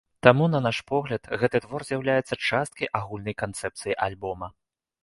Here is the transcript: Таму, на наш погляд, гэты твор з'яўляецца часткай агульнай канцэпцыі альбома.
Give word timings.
Таму, 0.27 0.45
на 0.53 0.61
наш 0.67 0.79
погляд, 0.91 1.29
гэты 1.43 1.61
твор 1.65 1.85
з'яўляецца 1.91 2.41
часткай 2.51 2.93
агульнай 3.03 3.35
канцэпцыі 3.45 3.99
альбома. 4.09 4.55